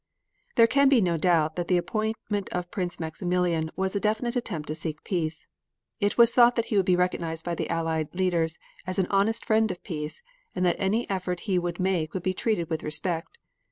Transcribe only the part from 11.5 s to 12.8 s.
would make would be treated